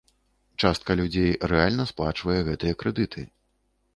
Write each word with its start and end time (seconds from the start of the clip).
Частка 0.63 0.95
людзей 1.01 1.31
рэальна 1.51 1.85
сплачвае 1.91 2.39
гэтыя 2.49 2.79
крэдыты. 2.79 3.21